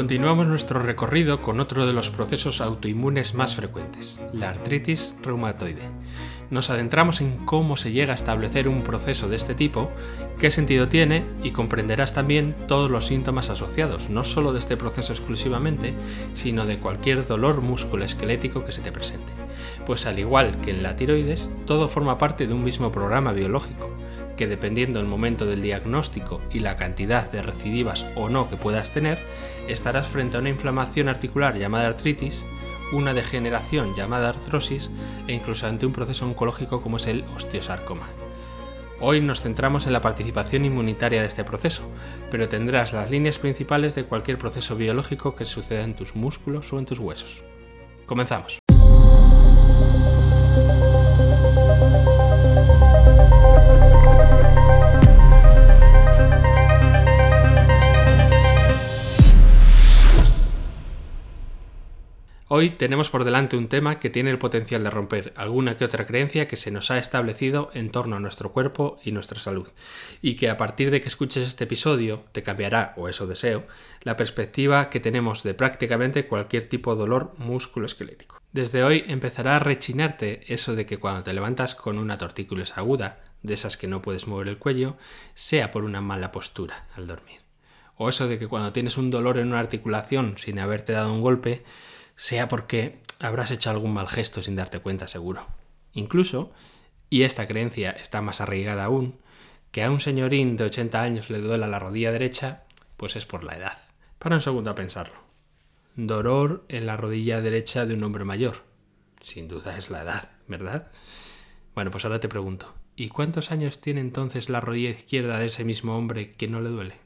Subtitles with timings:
[0.00, 5.82] continuamos nuestro recorrido con otro de los procesos autoinmunes más frecuentes, la artritis reumatoide.
[6.48, 9.90] Nos adentramos en cómo se llega a establecer un proceso de este tipo,
[10.38, 15.12] qué sentido tiene y comprenderás también todos los síntomas asociados, no solo de este proceso
[15.12, 15.92] exclusivamente,
[16.32, 19.34] sino de cualquier dolor musculoesquelético que se te presente.
[19.84, 23.94] Pues al igual que en la tiroides, todo forma parte de un mismo programa biológico
[24.40, 28.90] que dependiendo del momento del diagnóstico y la cantidad de recidivas o no que puedas
[28.90, 29.18] tener,
[29.68, 32.46] estarás frente a una inflamación articular llamada artritis,
[32.90, 34.90] una degeneración llamada artrosis
[35.28, 38.08] e incluso ante un proceso oncológico como es el osteosarcoma.
[38.98, 41.82] Hoy nos centramos en la participación inmunitaria de este proceso,
[42.30, 46.78] pero tendrás las líneas principales de cualquier proceso biológico que suceda en tus músculos o
[46.78, 47.44] en tus huesos.
[48.06, 48.59] Comenzamos.
[62.52, 66.04] Hoy tenemos por delante un tema que tiene el potencial de romper alguna que otra
[66.04, 69.68] creencia que se nos ha establecido en torno a nuestro cuerpo y nuestra salud,
[70.20, 73.68] y que a partir de que escuches este episodio te cambiará, o eso deseo,
[74.02, 78.42] la perspectiva que tenemos de prácticamente cualquier tipo de dolor musculoesquelético.
[78.50, 83.20] Desde hoy empezará a rechinarte eso de que cuando te levantas con una tortícolis aguda,
[83.44, 84.96] de esas que no puedes mover el cuello,
[85.34, 87.42] sea por una mala postura al dormir.
[87.94, 91.20] O eso de que cuando tienes un dolor en una articulación sin haberte dado un
[91.20, 91.62] golpe,
[92.20, 95.46] sea porque habrás hecho algún mal gesto sin darte cuenta seguro.
[95.94, 96.52] Incluso,
[97.08, 99.18] y esta creencia está más arraigada aún,
[99.70, 102.64] que a un señorín de 80 años le duela la rodilla derecha,
[102.98, 103.78] pues es por la edad.
[104.18, 105.16] Para un segundo a pensarlo.
[105.96, 108.64] Dolor en la rodilla derecha de un hombre mayor.
[109.22, 110.92] Sin duda es la edad, ¿verdad?
[111.74, 115.64] Bueno, pues ahora te pregunto, ¿y cuántos años tiene entonces la rodilla izquierda de ese
[115.64, 116.96] mismo hombre que no le duele?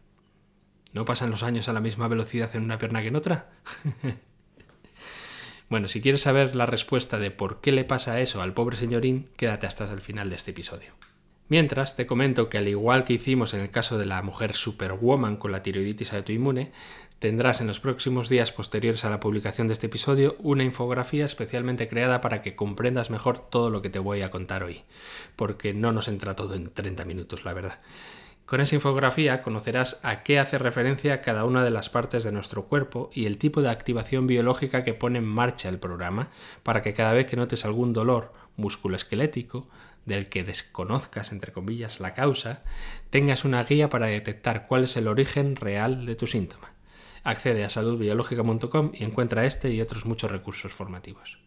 [0.93, 3.53] ¿No pasan los años a la misma velocidad en una pierna que en otra?
[5.69, 9.29] Bueno, si quieres saber la respuesta de por qué le pasa eso al pobre señorín,
[9.37, 10.93] quédate hasta el final de este episodio.
[11.49, 15.37] Mientras, te comento que al igual que hicimos en el caso de la mujer superwoman
[15.37, 16.73] con la tiroiditis autoinmune,
[17.19, 21.89] tendrás en los próximos días posteriores a la publicación de este episodio una infografía especialmente
[21.89, 24.83] creada para que comprendas mejor todo lo que te voy a contar hoy,
[25.37, 27.79] porque no nos entra todo en 30 minutos, la verdad.
[28.47, 32.67] Con esa infografía conocerás a qué hace referencia cada una de las partes de nuestro
[32.67, 36.29] cuerpo y el tipo de activación biológica que pone en marcha el programa
[36.63, 39.67] para que cada vez que notes algún dolor musculoesquelético
[40.05, 42.63] del que desconozcas entre comillas la causa,
[43.09, 46.74] tengas una guía para detectar cuál es el origen real de tu síntoma.
[47.25, 51.39] Accede a saludbiológica.com y encuentra este y otros muchos recursos formativos.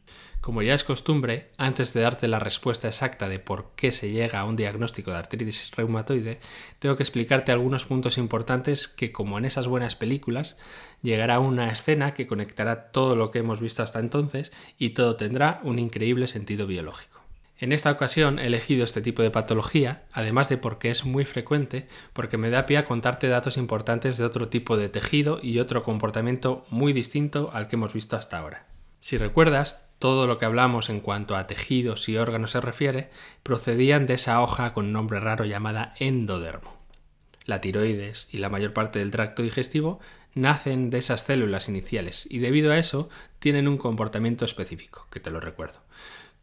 [0.42, 4.40] Como ya es costumbre, antes de darte la respuesta exacta de por qué se llega
[4.40, 6.40] a un diagnóstico de artritis reumatoide,
[6.80, 10.58] tengo que explicarte algunos puntos importantes que, como en esas buenas películas,
[11.02, 15.60] llegará una escena que conectará todo lo que hemos visto hasta entonces y todo tendrá
[15.64, 17.27] un increíble sentido biológico.
[17.60, 21.88] En esta ocasión he elegido este tipo de patología, además de porque es muy frecuente,
[22.14, 25.82] porque me da pie a contarte datos importantes de otro tipo de tejido y otro
[25.82, 28.68] comportamiento muy distinto al que hemos visto hasta ahora.
[29.00, 33.10] Si recuerdas, todo lo que hablamos en cuanto a tejidos y órganos se refiere,
[33.42, 36.78] procedían de esa hoja con nombre raro llamada endodermo.
[37.46, 40.00] La tiroides y la mayor parte del tracto digestivo
[40.36, 45.32] nacen de esas células iniciales y debido a eso tienen un comportamiento específico, que te
[45.32, 45.87] lo recuerdo.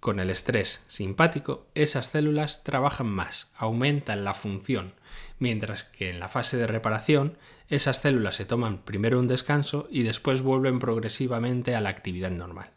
[0.05, 4.93] Con el estrés simpático, esas células trabajan más, aumentan la función,
[5.39, 7.39] mientras que en la fase de reparación,
[7.71, 12.73] esas células se toman primero un descanso y después vuelven progresivamente a la actividad normal.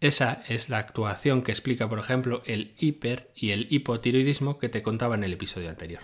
[0.00, 4.82] Esa es la actuación que explica, por ejemplo, el hiper y el hipotiroidismo que te
[4.82, 6.02] contaba en el episodio anterior.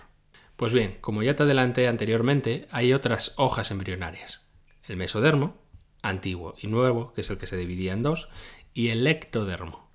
[0.55, 4.49] Pues bien, como ya te adelanté anteriormente, hay otras hojas embrionarias.
[4.87, 5.61] El mesodermo,
[6.01, 8.29] antiguo y nuevo, que es el que se dividía en dos,
[8.73, 9.86] y el ectodermo,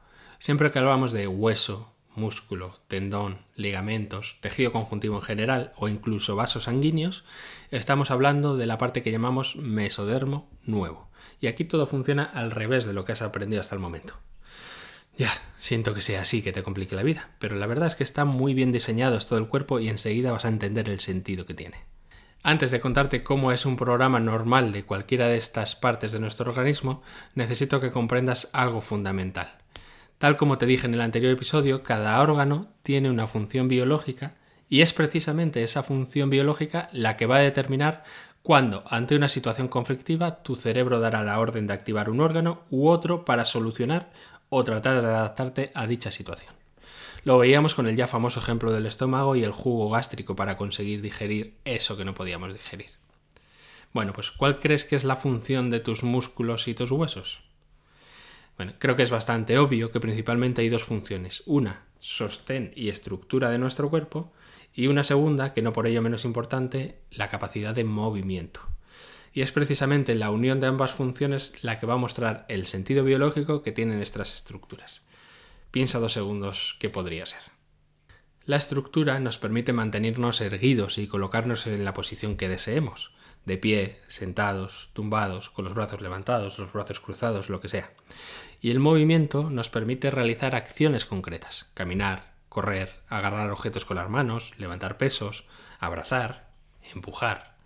[0.42, 6.64] Siempre que hablamos de hueso, músculo, tendón, ligamentos, tejido conjuntivo en general o incluso vasos
[6.64, 7.22] sanguíneos,
[7.70, 11.08] estamos hablando de la parte que llamamos mesodermo nuevo.
[11.40, 14.18] Y aquí todo funciona al revés de lo que has aprendido hasta el momento.
[15.16, 18.02] Ya, siento que sea así, que te complique la vida, pero la verdad es que
[18.02, 21.54] está muy bien diseñado todo el cuerpo y enseguida vas a entender el sentido que
[21.54, 21.76] tiene.
[22.42, 26.50] Antes de contarte cómo es un programa normal de cualquiera de estas partes de nuestro
[26.50, 27.00] organismo,
[27.36, 29.61] necesito que comprendas algo fundamental.
[30.22, 34.36] Tal como te dije en el anterior episodio, cada órgano tiene una función biológica
[34.68, 38.04] y es precisamente esa función biológica la que va a determinar
[38.44, 42.86] cuándo, ante una situación conflictiva, tu cerebro dará la orden de activar un órgano u
[42.86, 44.12] otro para solucionar
[44.48, 46.54] o tratar de adaptarte a dicha situación.
[47.24, 51.02] Lo veíamos con el ya famoso ejemplo del estómago y el jugo gástrico para conseguir
[51.02, 52.92] digerir eso que no podíamos digerir.
[53.92, 57.42] Bueno, pues ¿cuál crees que es la función de tus músculos y tus huesos?
[58.56, 61.42] Bueno, creo que es bastante obvio que principalmente hay dos funciones.
[61.46, 64.32] Una, sostén y estructura de nuestro cuerpo,
[64.74, 68.60] y una segunda, que no por ello menos importante, la capacidad de movimiento.
[69.34, 73.04] Y es precisamente la unión de ambas funciones la que va a mostrar el sentido
[73.04, 75.02] biológico que tienen estas estructuras.
[75.70, 77.40] Piensa dos segundos qué podría ser.
[78.44, 83.14] La estructura nos permite mantenernos erguidos y colocarnos en la posición que deseemos,
[83.44, 87.92] de pie, sentados, tumbados, con los brazos levantados, los brazos cruzados, lo que sea.
[88.60, 94.52] Y el movimiento nos permite realizar acciones concretas, caminar, correr, agarrar objetos con las manos,
[94.58, 95.44] levantar pesos,
[95.80, 96.50] abrazar,
[96.94, 97.56] empujar.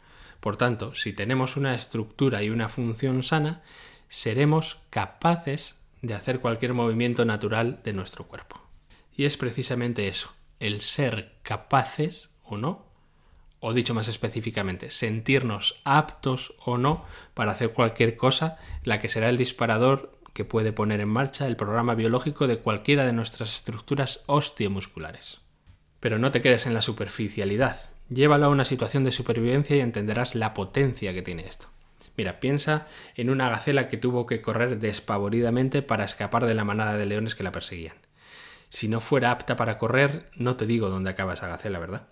[0.41, 3.63] Por tanto, si tenemos una estructura y una función sana,
[4.09, 8.61] seremos capaces de hacer cualquier movimiento natural de nuestro cuerpo.
[9.15, 12.86] Y es precisamente eso, el ser capaces o no,
[13.61, 17.05] o dicho más específicamente, sentirnos aptos o no
[17.35, 21.57] para hacer cualquier cosa, la que será el disparador que puede poner en marcha el
[21.57, 25.41] programa biológico de cualquiera de nuestras estructuras osteomusculares.
[26.01, 30.35] Pero no te quedes en la superficialidad, llévalo a una situación de supervivencia y entenderás
[30.35, 31.69] la potencia que tiene esto.
[32.17, 36.97] Mira, piensa en una gacela que tuvo que correr despavoridamente para escapar de la manada
[36.97, 37.97] de leones que la perseguían.
[38.69, 42.09] Si no fuera apta para correr, no te digo dónde acaba esa gacela, ¿verdad?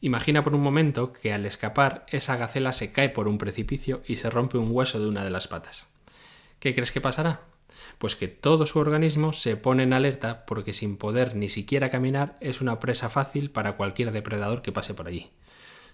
[0.00, 4.16] Imagina por un momento que al escapar esa gacela se cae por un precipicio y
[4.16, 5.88] se rompe un hueso de una de las patas.
[6.60, 7.40] ¿Qué crees que pasará?
[7.98, 12.36] Pues que todo su organismo se pone en alerta porque sin poder ni siquiera caminar
[12.40, 15.30] es una presa fácil para cualquier depredador que pase por allí.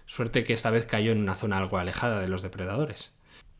[0.05, 3.11] Suerte que esta vez cayó en una zona algo alejada de los depredadores.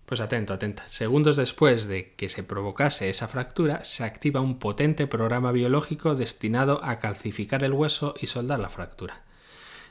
[0.06, 0.88] Pues atento, atenta.
[0.88, 6.84] Segundos después de que se provocase esa fractura, se activa un potente programa biológico destinado
[6.84, 9.25] a calcificar el hueso y soldar la fractura.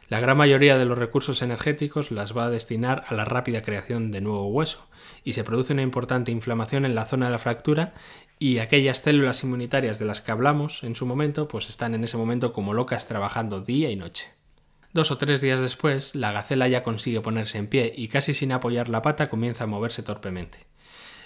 [0.09, 4.11] La gran mayoría de los recursos energéticos las va a destinar a la rápida creación
[4.11, 4.87] de nuevo hueso,
[5.25, 7.95] y se produce una importante inflamación en la zona de la fractura
[8.39, 12.17] y aquellas células inmunitarias de las que hablamos en su momento, pues están en ese
[12.17, 14.29] momento como locas trabajando día y noche.
[14.93, 18.53] Dos o tres días después, la gacela ya consigue ponerse en pie y casi sin
[18.53, 20.67] apoyar la pata comienza a moverse torpemente.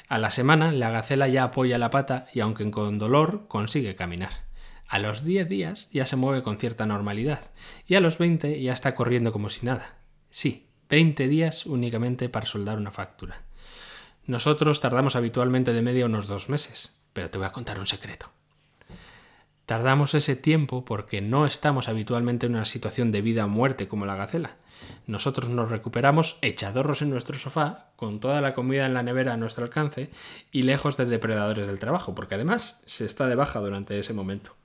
[0.09, 4.48] A la semana, la gacela ya apoya la pata y aunque con dolor, consigue caminar.
[4.89, 7.51] A los 10 días ya se mueve con cierta normalidad
[7.87, 9.99] y a los 20 ya está corriendo como si nada.
[10.31, 13.43] Sí, 20 días únicamente para soldar una fractura.
[14.25, 18.31] Nosotros tardamos habitualmente de media unos dos meses, pero te voy a contar un secreto.
[19.67, 24.07] Tardamos ese tiempo porque no estamos habitualmente en una situación de vida o muerte como
[24.07, 24.57] la gacela.
[25.07, 29.37] Nosotros nos recuperamos echadorros en nuestro sofá, con toda la comida en la nevera a
[29.37, 30.11] nuestro alcance
[30.51, 34.57] y lejos de depredadores del trabajo, porque además se está de baja durante ese momento.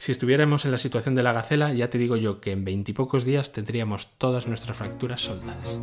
[0.00, 3.26] Si estuviéramos en la situación de la gacela, ya te digo yo que en veintipocos
[3.26, 5.78] días tendríamos todas nuestras fracturas soldadas.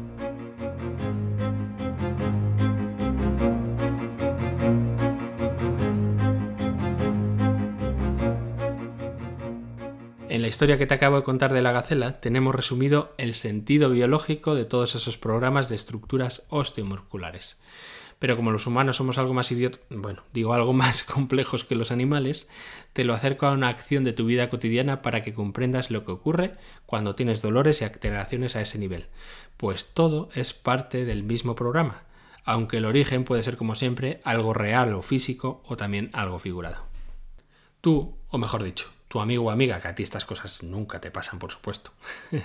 [10.30, 13.92] En la historia que te acabo de contar de la gacela tenemos resumido el sentido
[13.92, 17.60] biológico de todos esos programas de estructuras osteomusculares.
[18.20, 21.92] Pero como los humanos somos algo más idiotas, bueno, digo algo más complejos que los
[21.92, 22.50] animales,
[22.94, 26.12] te lo acerco a una acción de tu vida cotidiana para que comprendas lo que
[26.12, 29.08] ocurre cuando tienes dolores y alteraciones a ese nivel.
[29.58, 32.04] Pues todo es parte del mismo programa,
[32.44, 36.86] aunque el origen puede ser como siempre algo real o físico o también algo figurado.
[37.82, 41.12] Tú, o mejor dicho, tu amigo o amiga, que a ti estas cosas nunca te
[41.12, 41.92] pasan, por supuesto.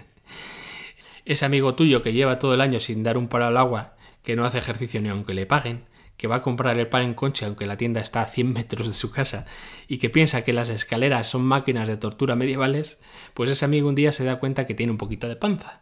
[1.25, 4.37] Ese amigo tuyo que lleva todo el año sin dar un palo al agua, que
[4.37, 5.85] no hace ejercicio ni aunque le paguen,
[6.17, 8.89] que va a comprar el pan en concha aunque la tienda está a 100 metros
[8.89, 9.47] de su casa
[9.89, 12.99] y que piensa que las escaleras son máquinas de tortura medievales,
[13.35, 15.81] pues ese amigo un día se da cuenta que tiene un poquito de panza.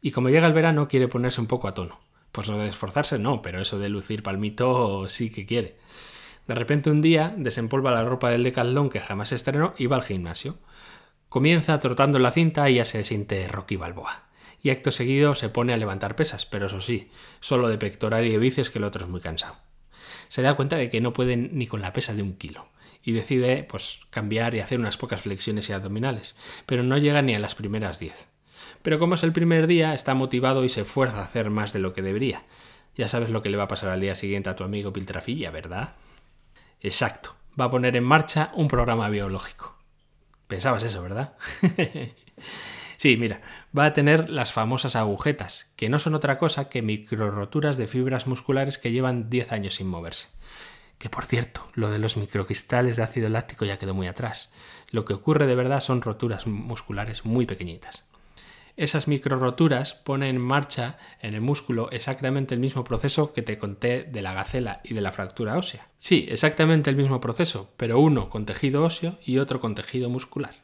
[0.00, 2.00] Y como llega el verano quiere ponerse un poco a tono.
[2.32, 5.76] Pues lo de esforzarse no, pero eso de lucir palmito sí que quiere.
[6.46, 10.02] De repente un día desempolva la ropa del decaldón que jamás estrenó y va al
[10.02, 10.56] gimnasio.
[11.28, 14.24] Comienza trotando la cinta y ya se siente Rocky Balboa.
[14.62, 18.30] Y acto seguido se pone a levantar pesas, pero eso sí, solo de pectoral y
[18.30, 19.56] de bíceps que el otro es muy cansado.
[20.28, 22.68] Se da cuenta de que no puede ni con la pesa de un kilo
[23.04, 27.34] y decide pues cambiar y hacer unas pocas flexiones y abdominales, pero no llega ni
[27.34, 28.26] a las primeras diez.
[28.82, 31.80] Pero como es el primer día, está motivado y se esfuerza a hacer más de
[31.80, 32.44] lo que debería.
[32.96, 35.50] Ya sabes lo que le va a pasar al día siguiente a tu amigo Piltrafilla,
[35.50, 35.94] ¿verdad?
[36.80, 39.78] Exacto, va a poner en marcha un programa biológico.
[40.48, 41.34] Pensabas eso, ¿verdad?
[43.02, 43.40] sí, mira,
[43.76, 48.28] va a tener las famosas agujetas, que no son otra cosa que microroturas de fibras
[48.28, 50.28] musculares que llevan 10 años sin moverse.
[50.98, 54.52] Que por cierto, lo de los microcristales de ácido láctico ya quedó muy atrás.
[54.92, 58.04] Lo que ocurre de verdad son roturas musculares muy pequeñitas.
[58.76, 63.58] esas micro roturas ponen en marcha en el músculo exactamente el mismo proceso que te
[63.58, 65.88] conté de la gacela y de la fractura ósea.
[65.98, 70.61] Sí, exactamente el mismo proceso, pero uno con tejido óseo y otro con tejido muscular.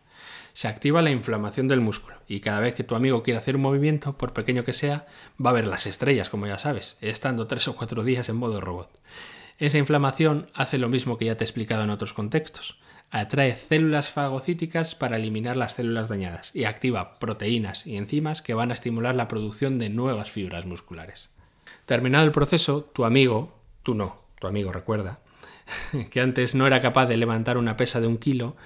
[0.52, 3.62] Se activa la inflamación del músculo y cada vez que tu amigo quiere hacer un
[3.62, 5.07] movimiento, por pequeño que sea,
[5.45, 8.61] va a ver las estrellas, como ya sabes, estando tres o cuatro días en modo
[8.61, 8.90] robot.
[9.59, 12.78] Esa inflamación hace lo mismo que ya te he explicado en otros contextos
[13.11, 18.71] atrae células fagocíticas para eliminar las células dañadas y activa proteínas y enzimas que van
[18.71, 21.33] a estimular la producción de nuevas fibras musculares.
[21.87, 25.21] Terminado el proceso, tu amigo, tú no, tu amigo recuerda,
[26.11, 28.57] que antes no era capaz de levantar una pesa de un kilo,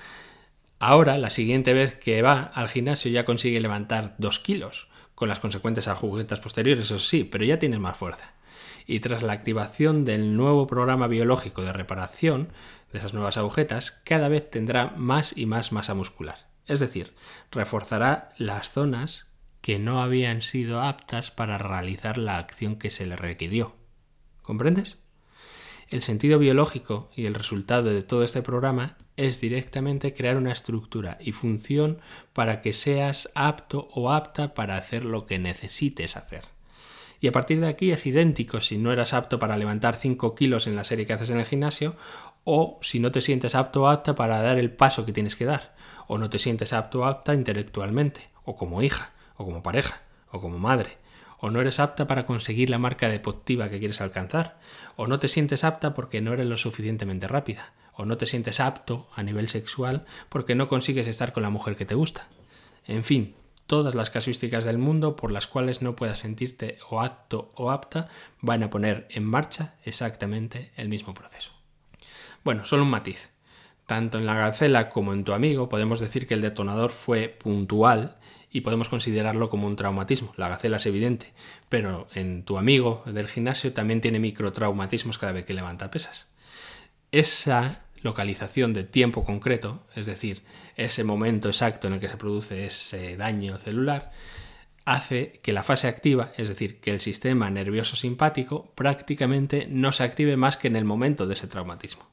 [0.83, 5.39] ahora la siguiente vez que va al gimnasio ya consigue levantar dos kilos, con las
[5.39, 8.33] consecuentes agujetas posteriores, eso sí, pero ya tiene más fuerza.
[8.85, 12.53] Y tras la activación del nuevo programa biológico de reparación,
[12.93, 16.49] de esas nuevas agujetas, cada vez tendrá más y más masa muscular.
[16.67, 17.15] Es decir,
[17.53, 19.29] reforzará las zonas
[19.61, 23.77] que no habían sido aptas para realizar la acción que se le requirió.
[24.43, 25.02] ¿Comprendes?
[25.93, 31.19] El sentido biológico y el resultado de todo este programa es directamente crear una estructura
[31.21, 31.99] y función
[32.33, 36.45] para que seas apto o apta para hacer lo que necesites hacer.
[37.21, 40.67] Y a partir de aquí es idéntico si no eras apto para levantar 5 kilos
[40.67, 41.95] en la serie que haces en el gimnasio
[42.45, 45.45] o si no te sientes apto o apta para dar el paso que tienes que
[45.45, 45.75] dar,
[46.09, 50.41] o no te sientes apto o apta intelectualmente, o como hija, o como pareja, o
[50.41, 50.97] como madre,
[51.43, 54.61] o no eres apta para conseguir la marca deportiva que quieres alcanzar,
[54.95, 58.61] o no te sientes apta porque no eres lo suficientemente rápida, o no te sientes
[58.61, 62.29] apto a nivel sexual porque no consigues estar con la mujer que te gusta.
[62.87, 63.35] En fin,
[63.67, 68.09] todas las casuísticas del mundo por las cuales no puedas sentirte o apto o apta
[68.41, 71.51] van a poner en marcha exactamente el mismo proceso.
[72.45, 73.32] Bueno, solo un matiz.
[73.93, 78.17] Tanto en la gacela como en tu amigo podemos decir que el detonador fue puntual
[78.51, 80.33] y podemos considerarlo como un traumatismo.
[80.39, 81.35] La gacela es evidente,
[81.69, 86.27] pero en tu amigo del gimnasio también tiene microtraumatismos cada vez que levanta pesas.
[87.11, 90.43] Esa localización de tiempo concreto, es decir,
[90.77, 94.11] ese momento exacto en el que se produce ese daño celular,
[94.87, 100.05] hace que la fase activa, es decir, que el sistema nervioso simpático prácticamente no se
[100.05, 102.11] active más que en el momento de ese traumatismo.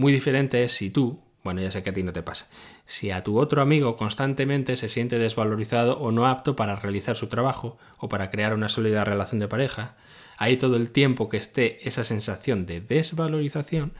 [0.00, 2.48] Muy diferente es si tú, bueno, ya sé que a ti no te pasa,
[2.86, 7.26] si a tu otro amigo constantemente se siente desvalorizado o no apto para realizar su
[7.26, 9.98] trabajo o para crear una sólida relación de pareja,
[10.38, 13.92] ahí todo el tiempo que esté esa sensación de desvalorización,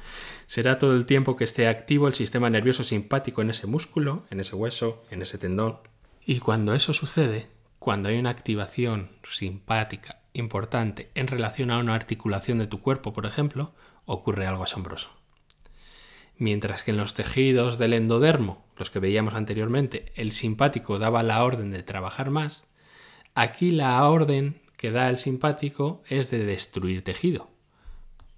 [0.46, 4.40] será todo el tiempo que esté activo el sistema nervioso simpático en ese músculo, en
[4.40, 5.80] ese hueso, en ese tendón.
[6.24, 12.56] Y cuando eso sucede, cuando hay una activación simpática importante en relación a una articulación
[12.56, 13.74] de tu cuerpo, por ejemplo,
[14.06, 15.19] ocurre algo asombroso
[16.40, 21.44] mientras que en los tejidos del endodermo, los que veíamos anteriormente, el simpático daba la
[21.44, 22.66] orden de trabajar más,
[23.34, 27.50] aquí la orden que da el simpático es de destruir tejido.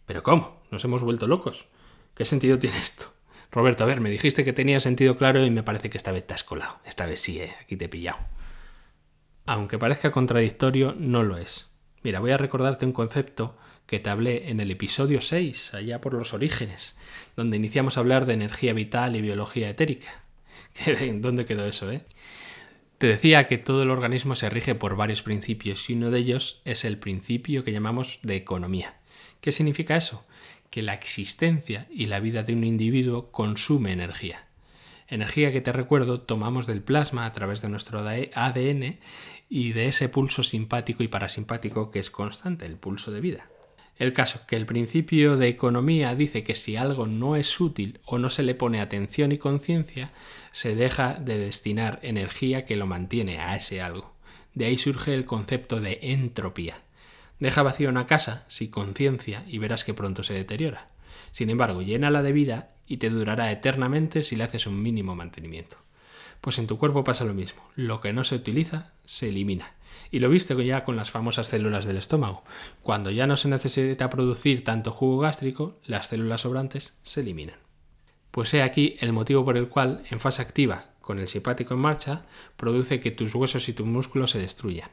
[0.04, 0.60] ¿Pero cómo?
[0.72, 1.68] Nos hemos vuelto locos.
[2.14, 3.12] ¿Qué sentido tiene esto?
[3.52, 6.26] Roberto, a ver, me dijiste que tenía sentido claro y me parece que esta vez
[6.26, 6.80] te has colado.
[6.84, 8.18] Esta vez sí, eh, aquí te he pillado.
[9.46, 11.71] Aunque parezca contradictorio, no lo es.
[12.02, 13.56] Mira, voy a recordarte un concepto
[13.86, 16.96] que te hablé en el episodio 6, allá por los orígenes,
[17.36, 20.22] donde iniciamos a hablar de energía vital y biología etérica.
[21.14, 22.02] ¿Dónde quedó eso, eh?
[22.98, 26.62] Te decía que todo el organismo se rige por varios principios y uno de ellos
[26.64, 28.94] es el principio que llamamos de economía.
[29.40, 30.24] ¿Qué significa eso?
[30.70, 34.46] Que la existencia y la vida de un individuo consume energía.
[35.08, 38.98] Energía que te recuerdo tomamos del plasma a través de nuestro ADN
[39.54, 43.50] y de ese pulso simpático y parasimpático que es constante, el pulso de vida.
[43.98, 48.16] El caso, que el principio de economía dice que si algo no es útil o
[48.16, 50.10] no se le pone atención y conciencia,
[50.52, 54.14] se deja de destinar energía que lo mantiene a ese algo.
[54.54, 56.78] De ahí surge el concepto de entropía.
[57.38, 60.88] Deja vacío una casa sin conciencia y verás que pronto se deteriora.
[61.30, 65.81] Sin embargo, llénala de vida y te durará eternamente si le haces un mínimo mantenimiento.
[66.42, 67.62] Pues en tu cuerpo pasa lo mismo.
[67.76, 69.74] Lo que no se utiliza se elimina.
[70.10, 72.42] Y lo viste ya con las famosas células del estómago.
[72.82, 77.60] Cuando ya no se necesita producir tanto jugo gástrico, las células sobrantes se eliminan.
[78.32, 81.80] Pues he aquí el motivo por el cual, en fase activa, con el simpático en
[81.80, 82.22] marcha,
[82.56, 84.90] produce que tus huesos y tus músculos se destruyan.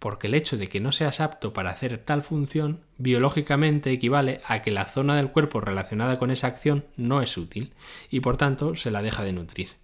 [0.00, 4.62] Porque el hecho de que no seas apto para hacer tal función, biológicamente equivale a
[4.62, 7.74] que la zona del cuerpo relacionada con esa acción no es útil
[8.10, 9.79] y por tanto se la deja de nutrir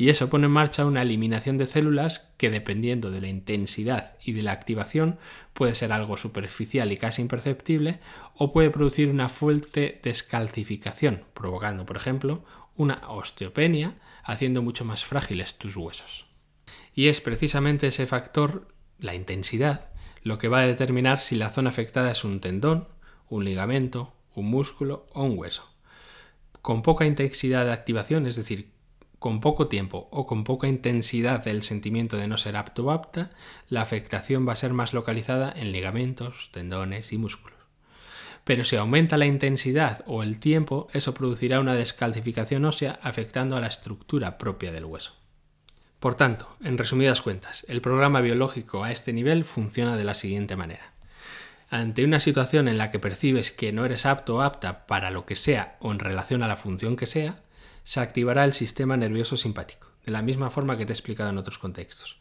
[0.00, 4.32] y eso pone en marcha una eliminación de células que dependiendo de la intensidad y
[4.32, 5.18] de la activación
[5.52, 8.00] puede ser algo superficial y casi imperceptible
[8.34, 12.42] o puede producir una fuerte descalcificación, provocando, por ejemplo,
[12.76, 16.24] una osteopenia, haciendo mucho más frágiles tus huesos.
[16.94, 18.68] Y es precisamente ese factor,
[19.00, 19.90] la intensidad,
[20.22, 22.88] lo que va a determinar si la zona afectada es un tendón,
[23.28, 25.70] un ligamento, un músculo o un hueso.
[26.62, 28.79] Con poca intensidad de activación, es decir,
[29.20, 33.30] con poco tiempo o con poca intensidad del sentimiento de no ser apto o apta,
[33.68, 37.58] la afectación va a ser más localizada en ligamentos, tendones y músculos.
[38.44, 43.60] Pero si aumenta la intensidad o el tiempo, eso producirá una descalcificación ósea afectando a
[43.60, 45.14] la estructura propia del hueso.
[46.00, 50.56] Por tanto, en resumidas cuentas, el programa biológico a este nivel funciona de la siguiente
[50.56, 50.94] manera.
[51.68, 55.26] Ante una situación en la que percibes que no eres apto o apta para lo
[55.26, 57.42] que sea o en relación a la función que sea,
[57.84, 61.38] se activará el sistema nervioso simpático, de la misma forma que te he explicado en
[61.38, 62.18] otros contextos.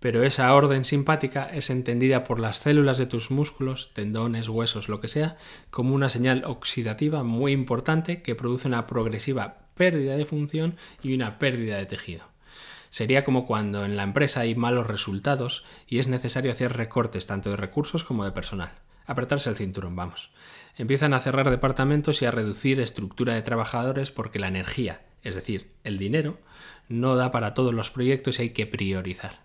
[0.00, 4.98] Pero esa orden simpática es entendida por las células de tus músculos, tendones, huesos, lo
[4.98, 5.36] que sea,
[5.70, 11.38] como una señal oxidativa muy importante que produce una progresiva pérdida de función y una
[11.38, 12.24] pérdida de tejido.
[12.88, 17.50] Sería como cuando en la empresa hay malos resultados y es necesario hacer recortes tanto
[17.50, 18.72] de recursos como de personal.
[19.06, 20.30] Apretarse el cinturón, vamos.
[20.76, 25.72] Empiezan a cerrar departamentos y a reducir estructura de trabajadores porque la energía, es decir,
[25.84, 26.38] el dinero,
[26.88, 29.40] no da para todos los proyectos y hay que priorizar.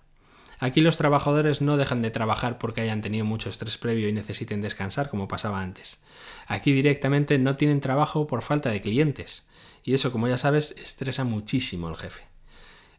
[0.60, 4.62] Aquí los trabajadores no dejan de trabajar porque hayan tenido mucho estrés previo y necesiten
[4.62, 6.02] descansar como pasaba antes.
[6.48, 9.46] Aquí directamente no tienen trabajo por falta de clientes.
[9.84, 12.24] Y eso, como ya sabes, estresa muchísimo al jefe.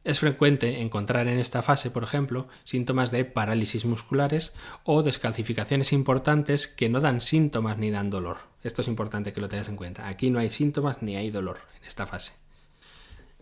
[0.06, 6.68] Es frecuente encontrar en esta fase, por ejemplo, síntomas de parálisis musculares o descalcificaciones importantes
[6.68, 8.36] que no dan síntomas ni dan dolor.
[8.62, 10.06] Esto es importante que lo tengas en cuenta.
[10.06, 12.34] Aquí no hay síntomas ni hay dolor en esta fase.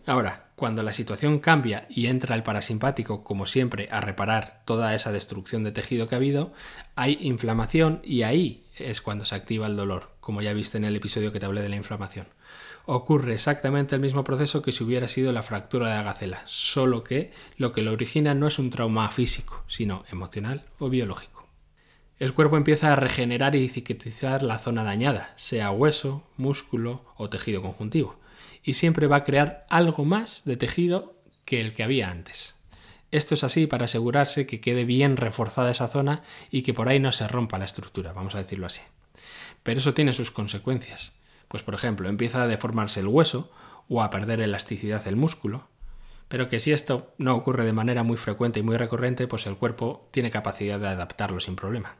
[0.07, 5.11] Ahora, cuando la situación cambia y entra el parasimpático, como siempre, a reparar toda esa
[5.11, 6.51] destrucción de tejido que ha habido,
[6.95, 10.95] hay inflamación y ahí es cuando se activa el dolor, como ya viste en el
[10.95, 12.25] episodio que te hablé de la inflamación
[12.85, 17.03] ocurre exactamente el mismo proceso que si hubiera sido la fractura de la gacela, solo
[17.03, 21.47] que lo que lo origina no es un trauma físico, sino emocional o biológico.
[22.17, 27.61] El cuerpo empieza a regenerar y cicatrizar la zona dañada, sea hueso, músculo o tejido
[27.61, 28.19] conjuntivo,
[28.63, 32.55] y siempre va a crear algo más de tejido que el que había antes.
[33.11, 36.99] Esto es así para asegurarse que quede bien reforzada esa zona y que por ahí
[36.99, 38.81] no se rompa la estructura, vamos a decirlo así.
[39.63, 41.13] Pero eso tiene sus consecuencias.
[41.55, 43.49] Pues por ejemplo, empieza a deformarse el hueso
[43.87, 45.69] o a perder elasticidad del músculo,
[46.27, 49.55] pero que si esto no ocurre de manera muy frecuente y muy recurrente, pues el
[49.55, 51.95] cuerpo tiene capacidad de adaptarlo sin problema.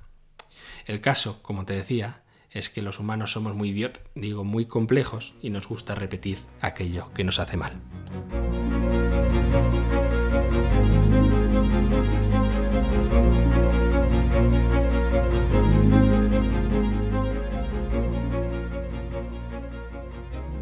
[0.85, 5.35] El caso, como te decía, es que los humanos somos muy idiot, digo muy complejos,
[5.41, 7.79] y nos gusta repetir aquello que nos hace mal.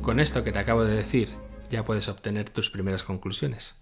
[0.04, 1.30] Con esto que te acabo de decir,
[1.72, 3.76] ya puedes obtener tus primeras conclusiones.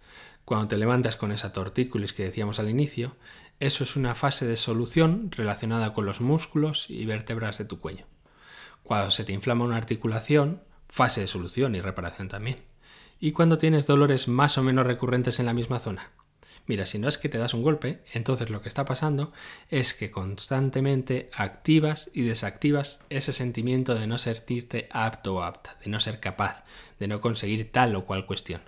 [0.45, 3.15] Cuando te levantas con esa tortícolis que decíamos al inicio,
[3.59, 8.05] eso es una fase de solución relacionada con los músculos y vértebras de tu cuello.
[8.83, 12.57] Cuando se te inflama una articulación, fase de solución y reparación también.
[13.19, 16.11] Y cuando tienes dolores más o menos recurrentes en la misma zona.
[16.67, 19.33] Mira, si no es que te das un golpe, entonces lo que está pasando
[19.69, 25.89] es que constantemente activas y desactivas ese sentimiento de no sentirte apto o apta, de
[25.89, 26.63] no ser capaz,
[26.99, 28.61] de no conseguir tal o cual cuestión.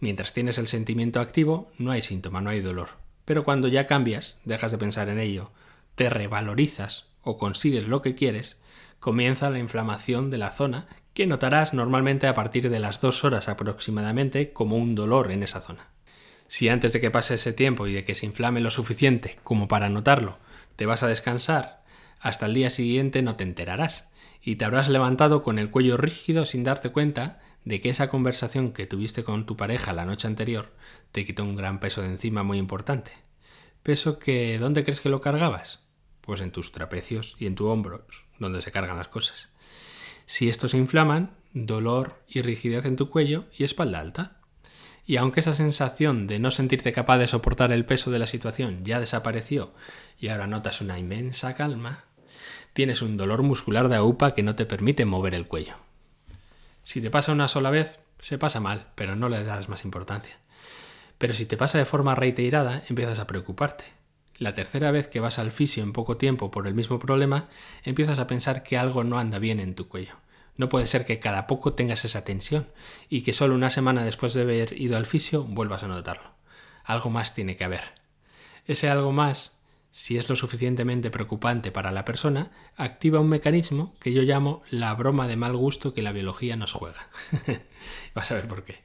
[0.00, 2.88] Mientras tienes el sentimiento activo, no hay síntoma, no hay dolor.
[3.26, 5.52] Pero cuando ya cambias, dejas de pensar en ello,
[5.94, 8.60] te revalorizas o consigues lo que quieres,
[8.98, 13.48] comienza la inflamación de la zona que notarás normalmente a partir de las dos horas
[13.48, 15.88] aproximadamente como un dolor en esa zona.
[16.50, 19.68] Si antes de que pase ese tiempo y de que se inflame lo suficiente como
[19.68, 20.40] para notarlo,
[20.74, 21.84] te vas a descansar,
[22.18, 24.10] hasta el día siguiente no te enterarás
[24.42, 28.72] y te habrás levantado con el cuello rígido sin darte cuenta de que esa conversación
[28.72, 30.72] que tuviste con tu pareja la noche anterior
[31.12, 33.12] te quitó un gran peso de encima muy importante.
[33.84, 35.86] Peso que ¿dónde crees que lo cargabas?
[36.20, 38.08] Pues en tus trapecios y en tu hombro,
[38.40, 39.50] donde se cargan las cosas.
[40.26, 44.39] Si estos se inflaman, dolor y rigidez en tu cuello y espalda alta.
[45.10, 48.84] Y aunque esa sensación de no sentirte capaz de soportar el peso de la situación
[48.84, 49.72] ya desapareció
[50.20, 52.04] y ahora notas una inmensa calma,
[52.74, 55.74] tienes un dolor muscular de aupa que no te permite mover el cuello.
[56.84, 60.38] Si te pasa una sola vez, se pasa mal, pero no le das más importancia.
[61.18, 63.86] Pero si te pasa de forma reiterada, empiezas a preocuparte.
[64.38, 67.48] La tercera vez que vas al fisio en poco tiempo por el mismo problema,
[67.82, 70.14] empiezas a pensar que algo no anda bien en tu cuello.
[70.60, 72.68] No puede ser que cada poco tengas esa tensión
[73.08, 76.34] y que solo una semana después de haber ido al fisio vuelvas a notarlo.
[76.84, 77.94] Algo más tiene que haber.
[78.66, 79.58] Ese algo más,
[79.90, 84.92] si es lo suficientemente preocupante para la persona, activa un mecanismo que yo llamo la
[84.92, 87.08] broma de mal gusto que la biología nos juega.
[88.14, 88.82] Vas a ver por qué.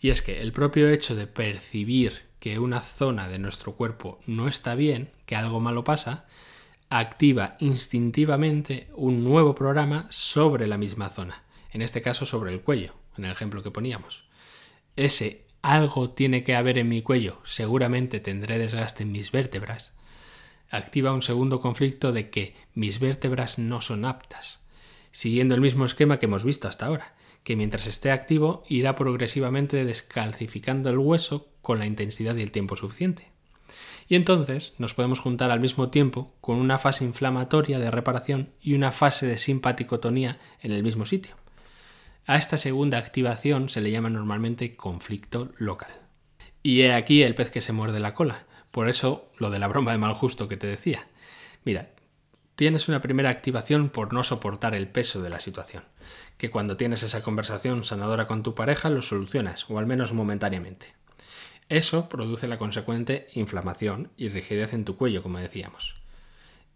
[0.00, 4.48] Y es que el propio hecho de percibir que una zona de nuestro cuerpo no
[4.48, 6.26] está bien, que algo malo pasa,
[6.98, 12.94] activa instintivamente un nuevo programa sobre la misma zona, en este caso sobre el cuello,
[13.18, 14.28] en el ejemplo que poníamos.
[14.94, 19.92] Ese algo tiene que haber en mi cuello, seguramente tendré desgaste en mis vértebras,
[20.70, 24.60] activa un segundo conflicto de que mis vértebras no son aptas,
[25.10, 29.84] siguiendo el mismo esquema que hemos visto hasta ahora, que mientras esté activo irá progresivamente
[29.84, 33.33] descalcificando el hueso con la intensidad y el tiempo suficiente.
[34.08, 38.74] Y entonces nos podemos juntar al mismo tiempo con una fase inflamatoria de reparación y
[38.74, 41.36] una fase de simpaticotonía en el mismo sitio.
[42.26, 45.90] A esta segunda activación se le llama normalmente conflicto local.
[46.62, 48.46] Y he aquí el pez que se muerde la cola.
[48.70, 51.06] Por eso lo de la broma de mal justo que te decía.
[51.64, 51.90] Mira,
[52.54, 55.84] tienes una primera activación por no soportar el peso de la situación,
[56.38, 60.94] que cuando tienes esa conversación sanadora con tu pareja lo solucionas, o al menos momentáneamente.
[61.68, 65.94] Eso produce la consecuente inflamación y rigidez en tu cuello, como decíamos.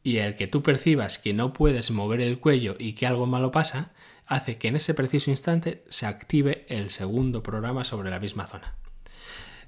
[0.02, 3.50] Y el que tú percibas que no puedes mover el cuello y que algo malo
[3.50, 3.92] pasa,
[4.26, 8.74] hace que en ese preciso instante se active el segundo programa sobre la misma zona.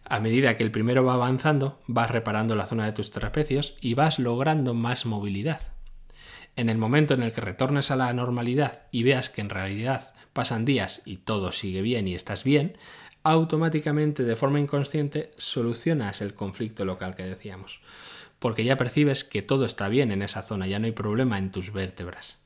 [0.04, 3.94] A medida que el primero va avanzando, vas reparando la zona de tus trapecios y
[3.94, 5.60] vas logrando más movilidad.
[6.56, 10.14] En el momento en el que retornes a la normalidad y veas que en realidad
[10.32, 12.76] pasan días y todo sigue bien y estás bien,
[13.22, 17.80] automáticamente de forma inconsciente solucionas el conflicto local que decíamos,
[18.38, 21.52] porque ya percibes que todo está bien en esa zona, ya no hay problema en
[21.52, 22.38] tus vértebras.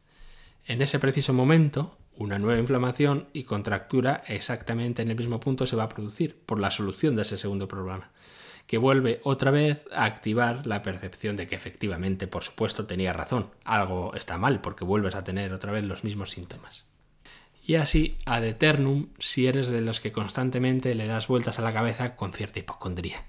[0.66, 5.76] En ese preciso momento, una nueva inflamación y contractura exactamente en el mismo punto se
[5.76, 8.10] va a producir por la solución de ese segundo problema,
[8.66, 13.50] que vuelve otra vez a activar la percepción de que efectivamente, por supuesto, tenía razón,
[13.64, 16.86] algo está mal porque vuelves a tener otra vez los mismos síntomas
[17.66, 21.72] y así ad eternum si eres de los que constantemente le das vueltas a la
[21.72, 23.24] cabeza con cierta hipocondría.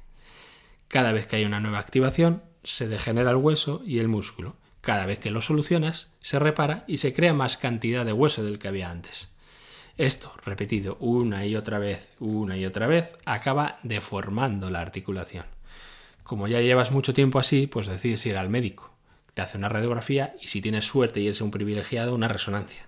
[0.90, 4.56] Cada vez que hay una nueva activación, se degenera el hueso y el músculo.
[4.82, 8.60] Cada vez que lo solucionas, se repara y se crea más cantidad de hueso del
[8.60, 9.34] que había antes.
[9.98, 15.46] Esto, repetido una y otra vez, una y otra vez, acaba deformando la articulación.
[16.24, 18.92] Como ya llevas mucho tiempo así, pues decides ir al médico.
[19.34, 22.88] Te hace una radiografía y si tienes suerte y eres un privilegiado, una resonancia.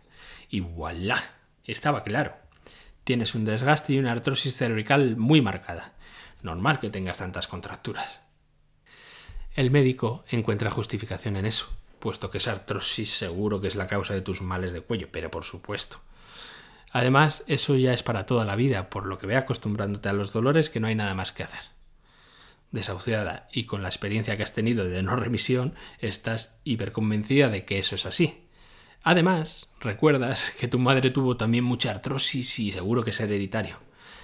[0.50, 1.37] Y voilà,
[1.72, 2.36] estaba claro.
[3.04, 5.94] Tienes un desgaste y una artrosis cervical muy marcada.
[6.44, 8.22] Normal que tengas tantas contracturas.
[9.56, 11.68] El médico encuentra justificación en eso,
[12.00, 15.32] puesto que esa artrosis seguro que es la causa de tus males de cuello, pero
[15.32, 16.00] por supuesto.
[16.92, 20.32] Además, eso ya es para toda la vida, por lo que ve acostumbrándote a los
[20.32, 21.60] dolores que no hay nada más que hacer.
[22.72, 27.80] Desahuciada y con la experiencia que has tenido de no remisión, estás hiperconvencida de que
[27.80, 28.47] eso es así.
[29.10, 33.78] Además, recuerdas que tu madre tuvo también mucha artrosis y seguro que es hereditario.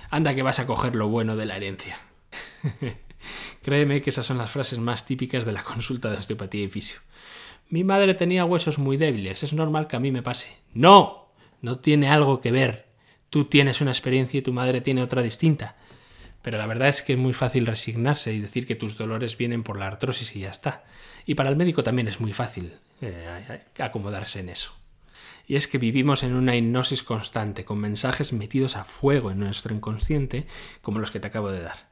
[0.09, 2.01] Anda que vas a coger lo bueno de la herencia.
[3.61, 6.99] Créeme que esas son las frases más típicas de la consulta de osteopatía y fisio.
[7.69, 10.57] Mi madre tenía huesos muy débiles, es normal que a mí me pase.
[10.73, 11.29] No,
[11.61, 12.89] no tiene algo que ver.
[13.29, 15.77] Tú tienes una experiencia y tu madre tiene otra distinta.
[16.41, 19.63] Pero la verdad es que es muy fácil resignarse y decir que tus dolores vienen
[19.63, 20.83] por la artrosis y ya está.
[21.25, 24.73] Y para el médico también es muy fácil eh, acomodarse en eso.
[25.45, 29.75] Y es que vivimos en una hipnosis constante, con mensajes metidos a fuego en nuestro
[29.75, 30.47] inconsciente,
[30.81, 31.89] como los que te acabo de dar.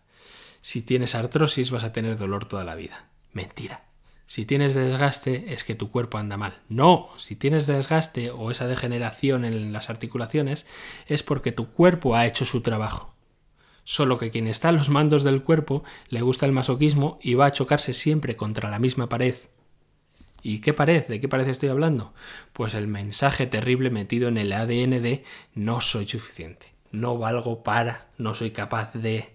[0.62, 3.08] Si tienes artrosis vas a tener dolor toda la vida.
[3.34, 3.84] Mentira.
[4.26, 6.60] Si tienes desgaste es que tu cuerpo anda mal.
[6.69, 10.65] No, si tienes desgaste o esa degeneración en las articulaciones
[11.08, 13.13] es porque tu cuerpo ha hecho su trabajo.
[13.84, 17.47] Solo que quien está a los mandos del cuerpo le gusta el masoquismo y va
[17.47, 19.36] a chocarse siempre contra la misma pared,
[20.43, 21.06] ¿Y qué pared?
[21.08, 22.13] ¿De qué pared estoy hablando?
[22.54, 25.23] Pues el mensaje terrible metido en el ADN de
[25.54, 29.34] no soy suficiente, no valgo para, no soy capaz de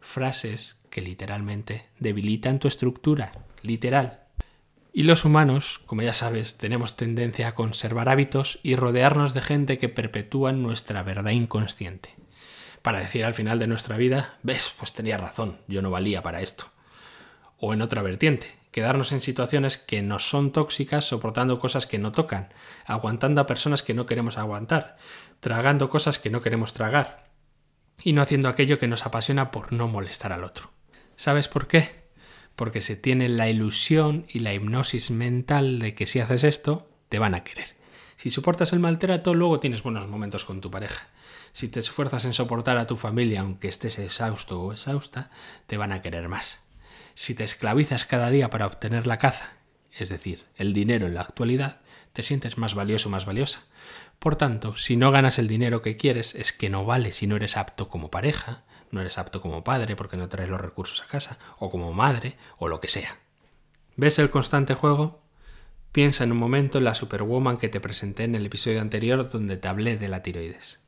[0.00, 4.20] frases que literalmente debilitan tu estructura, literal.
[4.92, 9.78] Y los humanos, como ya sabes, tenemos tendencia a conservar hábitos y rodearnos de gente
[9.78, 12.14] que perpetúan nuestra verdad inconsciente.
[12.82, 16.40] Para decir al final de nuestra vida, ves, pues tenía razón, yo no valía para
[16.40, 16.64] esto.
[17.58, 22.12] O en otra vertiente, quedarnos en situaciones que nos son tóxicas soportando cosas que no
[22.12, 22.54] tocan,
[22.86, 24.98] aguantando a personas que no queremos aguantar,
[25.40, 27.24] tragando cosas que no queremos tragar
[28.04, 30.70] y no haciendo aquello que nos apasiona por no molestar al otro.
[31.16, 32.04] ¿Sabes por qué?
[32.54, 37.18] Porque se tiene la ilusión y la hipnosis mental de que si haces esto, te
[37.18, 37.74] van a querer.
[38.14, 41.08] Si soportas el maltrato, luego tienes buenos momentos con tu pareja.
[41.50, 45.32] Si te esfuerzas en soportar a tu familia aunque estés exhausto o exhausta,
[45.66, 46.67] te van a querer más.
[47.18, 49.54] Si te esclavizas cada día para obtener la caza,
[49.90, 51.80] es decir, el dinero en la actualidad,
[52.12, 53.64] te sientes más valioso o más valiosa.
[54.20, 57.34] Por tanto, si no ganas el dinero que quieres, es que no vales y no
[57.34, 61.08] eres apto como pareja, no eres apto como padre porque no traes los recursos a
[61.08, 63.18] casa, o como madre, o lo que sea.
[63.96, 65.20] ¿Ves el constante juego?
[65.90, 69.56] Piensa en un momento en la Superwoman que te presenté en el episodio anterior donde
[69.56, 70.78] te hablé de la tiroides.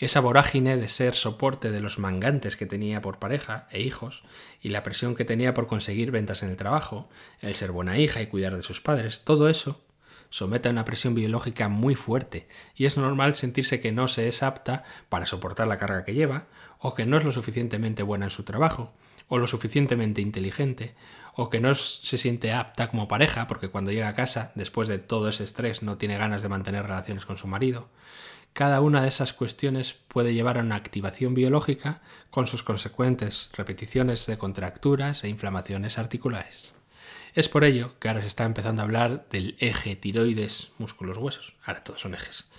[0.00, 4.22] Esa vorágine de ser soporte de los mangantes que tenía por pareja e hijos,
[4.62, 7.10] y la presión que tenía por conseguir ventas en el trabajo,
[7.40, 9.78] el ser buena hija y cuidar de sus padres, todo eso
[10.30, 14.42] somete a una presión biológica muy fuerte, y es normal sentirse que no se es
[14.42, 16.46] apta para soportar la carga que lleva,
[16.78, 18.94] o que no es lo suficientemente buena en su trabajo,
[19.28, 20.94] o lo suficientemente inteligente,
[21.34, 24.98] o que no se siente apta como pareja porque cuando llega a casa, después de
[24.98, 27.90] todo ese estrés, no tiene ganas de mantener relaciones con su marido.
[28.52, 34.26] Cada una de esas cuestiones puede llevar a una activación biológica con sus consecuentes repeticiones
[34.26, 36.74] de contracturas e inflamaciones articulares.
[37.34, 41.56] Es por ello que ahora se está empezando a hablar del eje tiroides músculos huesos.
[41.64, 42.50] Ahora todos son ejes.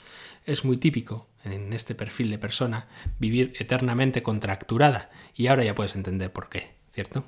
[0.46, 2.88] Es muy típico en este perfil de persona
[3.20, 7.26] vivir eternamente contracturada y ahora ya puedes entender por qué, ¿cierto?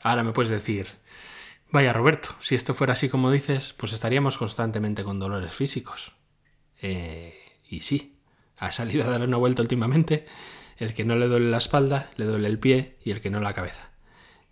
[0.00, 0.88] Ahora me puedes decir,
[1.70, 6.12] vaya Roberto, si esto fuera así como dices, pues estaríamos constantemente con dolores físicos.
[6.80, 7.34] Eh,
[7.68, 8.16] y sí,
[8.58, 10.26] ha salido a darle una vuelta últimamente.
[10.78, 13.40] El que no le duele la espalda, le duele el pie y el que no
[13.40, 13.90] la cabeza.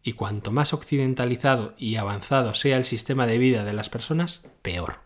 [0.03, 5.01] Y cuanto más occidentalizado y avanzado sea el sistema de vida de las personas, peor,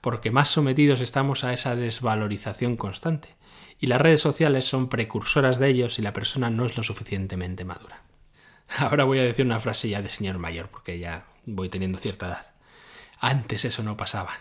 [0.00, 3.36] porque más sometidos estamos a esa desvalorización constante,
[3.78, 7.64] y las redes sociales son precursoras de ello si la persona no es lo suficientemente
[7.64, 8.02] madura.
[8.78, 12.28] Ahora voy a decir una frase ya de señor mayor, porque ya voy teniendo cierta
[12.28, 12.46] edad.
[13.18, 14.32] Antes eso no pasaba.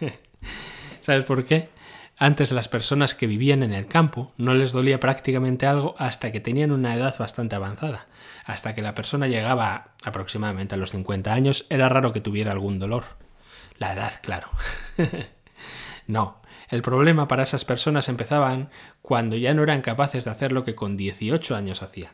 [1.00, 1.68] ¿Sabes por qué?
[2.16, 6.40] Antes las personas que vivían en el campo no les dolía prácticamente algo hasta que
[6.40, 8.06] tenían una edad bastante avanzada.
[8.44, 12.78] Hasta que la persona llegaba aproximadamente a los 50 años era raro que tuviera algún
[12.78, 13.04] dolor.
[13.78, 14.48] La edad, claro.
[16.06, 18.70] no, el problema para esas personas empezaban
[19.02, 22.12] cuando ya no eran capaces de hacer lo que con 18 años hacían.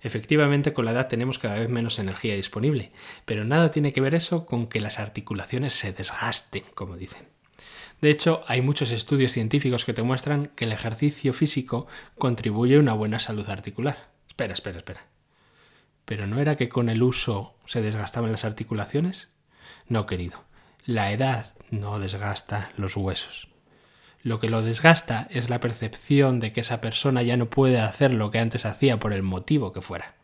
[0.00, 2.92] Efectivamente, con la edad tenemos cada vez menos energía disponible,
[3.24, 7.26] pero nada tiene que ver eso con que las articulaciones se desgasten, como dicen.
[8.04, 11.86] De hecho, hay muchos estudios científicos que te muestran que el ejercicio físico
[12.18, 14.10] contribuye a una buena salud articular.
[14.28, 15.06] Espera, espera, espera.
[16.04, 19.30] ¿Pero no era que con el uso se desgastaban las articulaciones?
[19.88, 20.44] No, querido.
[20.84, 23.48] La edad no desgasta los huesos.
[24.22, 28.12] Lo que lo desgasta es la percepción de que esa persona ya no puede hacer
[28.12, 30.14] lo que antes hacía por el motivo que fuera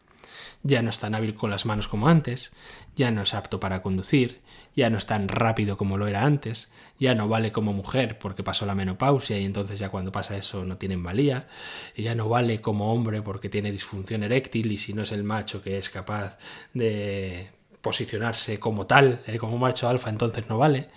[0.63, 2.53] ya no es tan hábil con las manos como antes,
[2.97, 4.43] ya no es apto para conducir,
[4.75, 8.43] ya no es tan rápido como lo era antes, ya no vale como mujer porque
[8.43, 11.49] pasó la menopausia y entonces ya cuando pasa eso no tiene valía,
[11.97, 15.63] ya no vale como hombre porque tiene disfunción eréctil y si no es el macho
[15.63, 16.39] que es capaz
[16.75, 20.89] de posicionarse como tal, eh, como macho alfa, entonces no vale.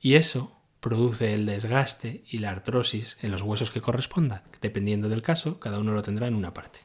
[0.00, 4.42] Y eso produce el desgaste y la artrosis en los huesos que correspondan.
[4.60, 6.80] Dependiendo del caso, cada uno lo tendrá en una parte.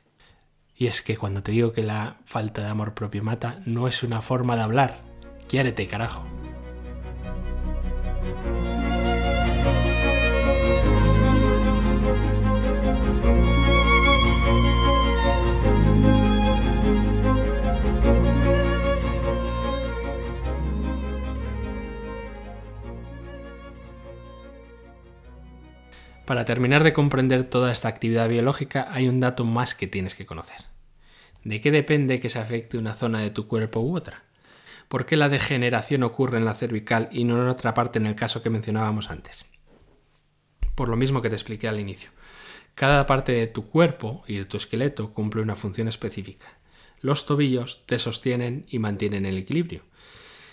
[0.76, 4.04] Y es que cuando te digo que la falta de amor propio mata, no es
[4.04, 5.07] una forma de hablar.
[5.48, 6.24] Quiérete, carajo.
[26.26, 30.26] Para terminar de comprender toda esta actividad biológica hay un dato más que tienes que
[30.26, 30.58] conocer.
[31.46, 34.24] ¿De qué depende que se afecte una zona de tu cuerpo u otra?
[34.88, 38.16] ¿Por qué la degeneración ocurre en la cervical y no en otra parte en el
[38.16, 39.46] caso que mencionábamos antes?
[40.76, 42.12] Por lo mismo que te expliqué al inicio.
[42.74, 46.48] Cada parte de tu cuerpo y de tu esqueleto cumple una función específica.
[47.02, 49.82] Los tobillos te sostienen y mantienen el equilibrio.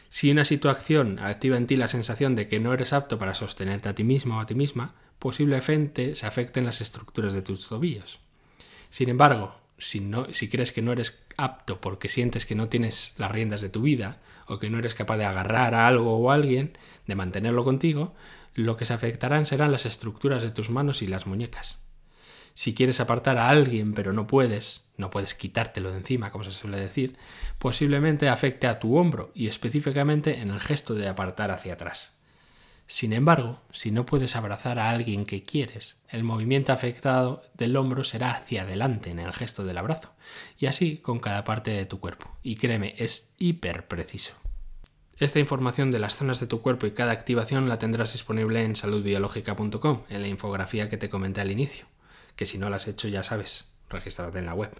[0.08, 3.88] Si una situación activa en ti la sensación de que no eres apto para sostenerte
[3.88, 8.20] a ti mismo o a ti misma, posiblemente se afecten las estructuras de tus tobillos.
[8.90, 13.14] Sin embargo, si, no, si crees que no eres apto porque sientes que no tienes
[13.18, 16.30] las riendas de tu vida o que no eres capaz de agarrar a algo o
[16.30, 18.14] a alguien, de mantenerlo contigo,
[18.54, 21.80] lo que se afectarán serán las estructuras de tus manos y las muñecas.
[22.54, 26.52] Si quieres apartar a alguien pero no puedes, no puedes quitártelo de encima, como se
[26.52, 27.16] suele decir,
[27.58, 32.16] posiblemente afecte a tu hombro y específicamente en el gesto de apartar hacia atrás.
[32.86, 38.04] Sin embargo, si no puedes abrazar a alguien que quieres, el movimiento afectado del hombro
[38.04, 40.12] será hacia adelante en el gesto del abrazo,
[40.58, 42.30] y así con cada parte de tu cuerpo.
[42.42, 44.34] Y créeme, es hiper preciso.
[45.18, 48.76] Esta información de las zonas de tu cuerpo y cada activación la tendrás disponible en
[48.76, 51.86] saludbiológica.com, en la infografía que te comenté al inicio,
[52.36, 54.72] que si no la has hecho ya sabes, regístrate en la web.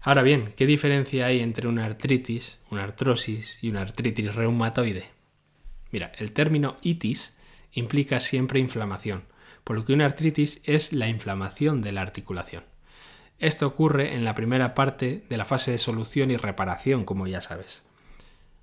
[0.00, 5.13] Ahora bien, ¿qué diferencia hay entre una artritis, una artrosis y una artritis reumatoide?
[5.94, 7.36] Mira, el término itis
[7.70, 9.26] implica siempre inflamación,
[9.62, 12.64] por lo que una artritis es la inflamación de la articulación.
[13.38, 17.40] Esto ocurre en la primera parte de la fase de solución y reparación, como ya
[17.40, 17.84] sabes.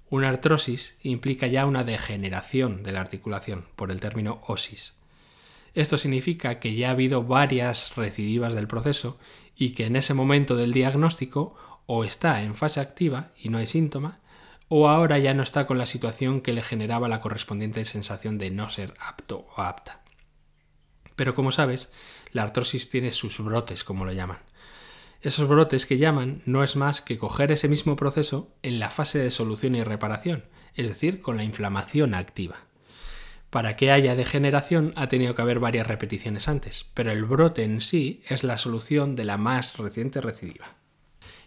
[0.09, 4.95] Una artrosis implica ya una degeneración de la articulación, por el término osis.
[5.73, 9.17] Esto significa que ya ha habido varias recidivas del proceso
[9.55, 13.67] y que en ese momento del diagnóstico o está en fase activa y no hay
[13.67, 14.19] síntoma,
[14.73, 18.51] o ahora ya no está con la situación que le generaba la correspondiente sensación de
[18.51, 19.99] no ser apto o apta.
[21.17, 21.91] Pero como sabes,
[22.31, 24.37] la artrosis tiene sus brotes, como lo llaman.
[25.21, 29.19] Esos brotes que llaman no es más que coger ese mismo proceso en la fase
[29.19, 32.55] de solución y reparación, es decir, con la inflamación activa.
[33.49, 37.81] Para que haya degeneración ha tenido que haber varias repeticiones antes, pero el brote en
[37.81, 40.75] sí es la solución de la más reciente recidiva.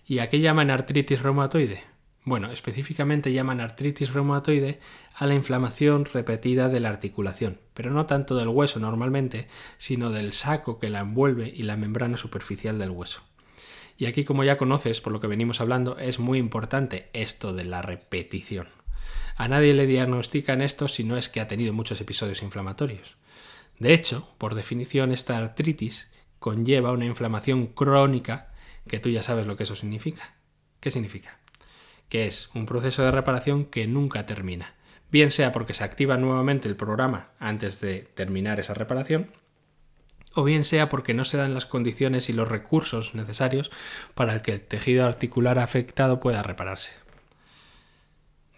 [0.06, 1.93] ¿Y a qué llaman artritis reumatoide?
[2.24, 4.80] Bueno, específicamente llaman artritis reumatoide
[5.14, 10.32] a la inflamación repetida de la articulación, pero no tanto del hueso normalmente, sino del
[10.32, 13.22] saco que la envuelve y la membrana superficial del hueso.
[13.98, 17.66] Y aquí, como ya conoces, por lo que venimos hablando, es muy importante esto de
[17.66, 18.68] la repetición.
[19.36, 23.16] A nadie le diagnostican esto si no es que ha tenido muchos episodios inflamatorios.
[23.78, 28.52] De hecho, por definición, esta artritis conlleva una inflamación crónica,
[28.88, 30.34] que tú ya sabes lo que eso significa.
[30.80, 31.43] ¿Qué significa?
[32.08, 34.74] Que es un proceso de reparación que nunca termina,
[35.10, 39.30] bien sea porque se activa nuevamente el programa antes de terminar esa reparación,
[40.34, 43.70] o bien sea porque no se dan las condiciones y los recursos necesarios
[44.14, 46.92] para que el tejido articular afectado pueda repararse.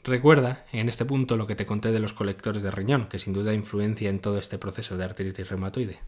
[0.02, 3.32] Recuerda en este punto lo que te conté de los colectores de riñón, que sin
[3.32, 5.98] duda influencia en todo este proceso de artritis reumatoide.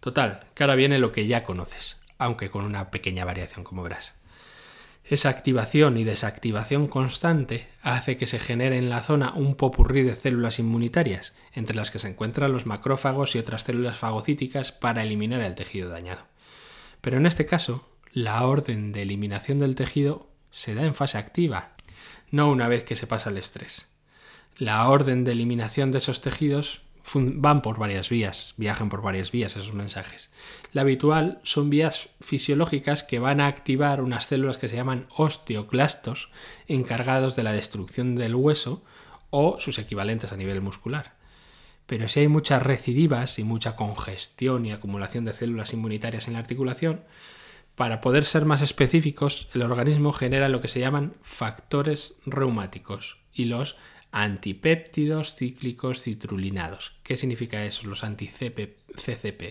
[0.00, 4.19] Total, que ahora viene lo que ya conoces, aunque con una pequeña variación, como verás.
[5.10, 10.14] Esa activación y desactivación constante hace que se genere en la zona un popurrí de
[10.14, 15.40] células inmunitarias, entre las que se encuentran los macrófagos y otras células fagocíticas para eliminar
[15.40, 16.22] el tejido dañado.
[17.00, 21.72] Pero en este caso, la orden de eliminación del tejido se da en fase activa,
[22.30, 23.88] no una vez que se pasa el estrés.
[24.58, 26.82] La orden de eliminación de esos tejidos
[27.14, 30.30] van por varias vías, viajan por varias vías esos mensajes.
[30.72, 36.30] La habitual son vías fisiológicas que van a activar unas células que se llaman osteoclastos,
[36.66, 38.84] encargados de la destrucción del hueso
[39.30, 41.14] o sus equivalentes a nivel muscular.
[41.86, 46.38] Pero si hay muchas recidivas y mucha congestión y acumulación de células inmunitarias en la
[46.38, 47.02] articulación,
[47.74, 53.46] para poder ser más específicos, el organismo genera lo que se llaman factores reumáticos y
[53.46, 53.76] los
[54.12, 56.96] antipéptidos cíclicos citrulinados.
[57.02, 59.42] ¿Qué significa eso, los anti-CCP?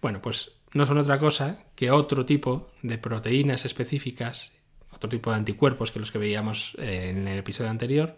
[0.00, 4.52] Bueno, pues no son otra cosa que otro tipo de proteínas específicas,
[4.90, 8.16] otro tipo de anticuerpos que los que veíamos eh, en el episodio anterior,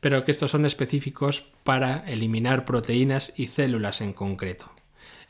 [0.00, 4.70] pero que estos son específicos para eliminar proteínas y células en concreto.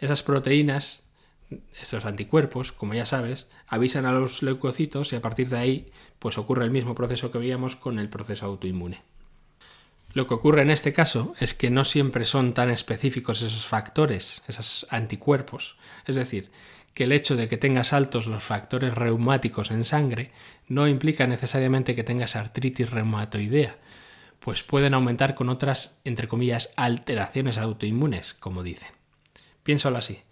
[0.01, 1.09] Esas proteínas,
[1.81, 6.39] estos anticuerpos, como ya sabes, avisan a los leucocitos y a partir de ahí pues
[6.39, 9.03] ocurre el mismo proceso que veíamos con el proceso autoinmune.
[10.19, 14.43] Lo que ocurre en este caso es que no siempre son tan específicos esos factores,
[14.49, 15.77] esos anticuerpos.
[16.07, 16.51] Es decir,
[16.93, 20.33] que el hecho de que tengas altos los factores reumáticos en sangre
[20.67, 23.77] no implica necesariamente que tengas artritis reumatoidea,
[24.41, 28.91] pues pueden aumentar con otras, entre comillas, alteraciones autoinmunes, como dicen.
[29.63, 30.23] Piénsalo así.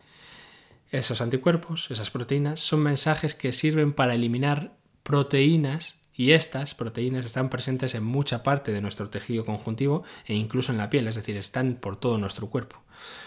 [0.90, 4.72] Esos anticuerpos, esas proteínas, son mensajes que sirven para eliminar
[5.05, 10.72] proteínas y estas proteínas están presentes en mucha parte de nuestro tejido conjuntivo e incluso
[10.72, 12.83] en la piel, es decir, están por todo nuestro cuerpo.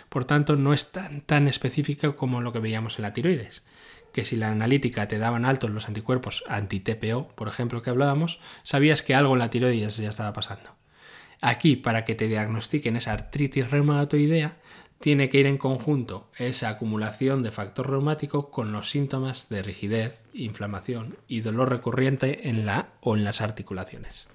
[0.10, 3.64] Por tanto, no es tan, tan específica como lo que veíamos en la tiroides,
[4.12, 9.04] que si la analítica te daban altos los anticuerpos anti-TPO, por ejemplo, que hablábamos, sabías
[9.04, 10.76] que algo en la tiroides ya estaba pasando.
[11.42, 14.58] Aquí, para que te diagnostiquen esa artritis reumatoidea,
[15.00, 20.20] tiene que ir en conjunto esa acumulación de factor reumático con los síntomas de rigidez,
[20.34, 24.28] inflamación y dolor recurrente en la o en las articulaciones.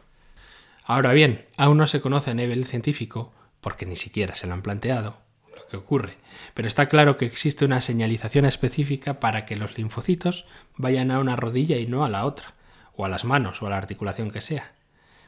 [0.84, 4.62] Ahora bien, aún no se conoce a nivel científico, porque ni siquiera se lo han
[4.62, 5.18] planteado,
[5.54, 6.16] lo que ocurre,
[6.54, 11.36] pero está claro que existe una señalización específica para que los linfocitos vayan a una
[11.36, 12.54] rodilla y no a la otra,
[12.96, 14.72] o a las manos o a la articulación que sea.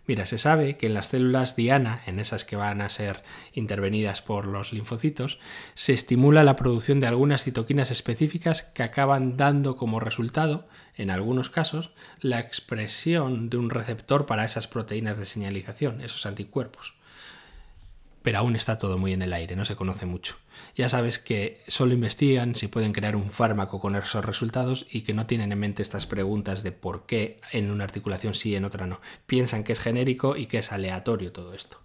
[0.06, 4.22] Mira, se sabe que en las células diana, en esas que van a ser intervenidas
[4.22, 5.38] por los linfocitos,
[5.74, 11.50] se estimula la producción de algunas citoquinas específicas que acaban dando como resultado, en algunos
[11.50, 11.90] casos,
[12.20, 16.95] la expresión de un receptor para esas proteínas de señalización, esos anticuerpos
[18.26, 20.34] pero aún está todo muy en el aire, no se conoce mucho.
[20.74, 25.14] Ya sabes que solo investigan si pueden crear un fármaco con esos resultados y que
[25.14, 28.64] no tienen en mente estas preguntas de por qué en una articulación sí y en
[28.64, 29.00] otra no.
[29.26, 31.78] Piensan que es genérico y que es aleatorio todo esto.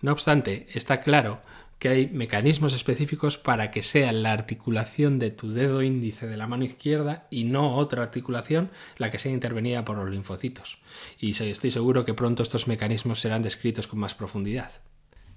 [0.00, 1.42] No obstante, está claro
[1.78, 6.46] que hay mecanismos específicos para que sea la articulación de tu dedo índice de la
[6.46, 10.78] mano izquierda y no otra articulación la que sea intervenida por los linfocitos.
[11.18, 14.70] Y estoy seguro que pronto estos mecanismos serán descritos con más profundidad.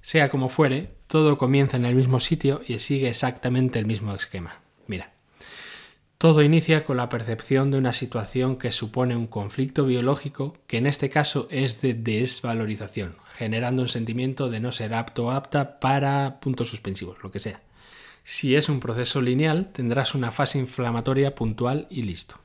[0.06, 4.62] Sea como fuere, todo comienza en el mismo sitio y sigue exactamente el mismo esquema.
[4.86, 5.14] Mira.
[6.20, 10.86] Todo inicia con la percepción de una situación que supone un conflicto biológico que en
[10.86, 16.40] este caso es de desvalorización, generando un sentimiento de no ser apto o apta para
[16.40, 17.62] puntos suspensivos, lo que sea.
[18.24, 22.40] Si es un proceso lineal, tendrás una fase inflamatoria puntual y listo.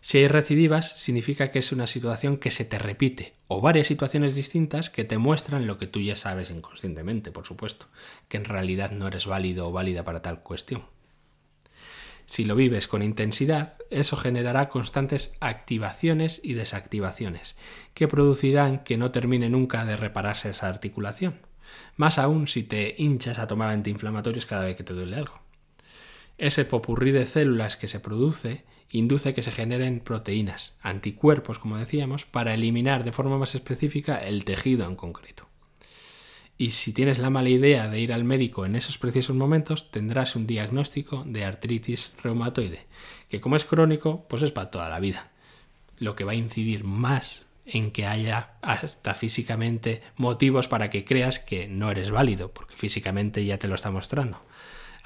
[0.00, 4.34] Si hay recidivas, significa que es una situación que se te repite, o varias situaciones
[4.34, 7.86] distintas que te muestran lo que tú ya sabes inconscientemente, por supuesto,
[8.28, 10.84] que en realidad no eres válido o válida para tal cuestión.
[12.26, 17.56] Si lo vives con intensidad, eso generará constantes activaciones y desactivaciones,
[17.94, 21.40] que producirán que no termine nunca de repararse esa articulación.
[21.96, 25.40] Más aún si te hinchas a tomar antiinflamatorios cada vez que te duele algo.
[26.36, 32.24] Ese popurrí de células que se produce induce que se generen proteínas, anticuerpos, como decíamos,
[32.24, 35.46] para eliminar de forma más específica el tejido en concreto.
[36.60, 40.34] Y si tienes la mala idea de ir al médico en esos precisos momentos, tendrás
[40.34, 42.86] un diagnóstico de artritis reumatoide,
[43.28, 45.30] que como es crónico, pues es para toda la vida.
[45.98, 51.38] Lo que va a incidir más en que haya hasta físicamente motivos para que creas
[51.38, 54.42] que no eres válido, porque físicamente ya te lo está mostrando,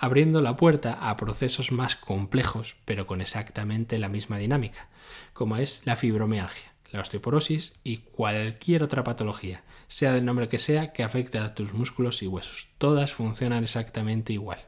[0.03, 4.88] abriendo la puerta a procesos más complejos, pero con exactamente la misma dinámica,
[5.32, 10.92] como es la fibromialgia la osteoporosis y cualquier otra patología, sea del nombre que sea,
[10.92, 12.68] que afecte a tus músculos y huesos.
[12.78, 14.59] Todas funcionan exactamente igual.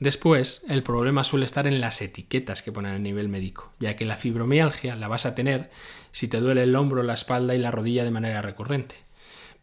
[0.00, 4.04] Después, el problema suele estar en las etiquetas que ponen a nivel médico, ya que
[4.04, 5.70] la fibromialgia la vas a tener
[6.12, 9.07] si te duele el hombro, la espalda y la rodilla de manera recurrente.